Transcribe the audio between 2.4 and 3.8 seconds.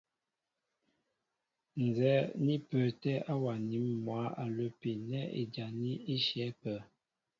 ní pə́ə́tɛ̄ awaní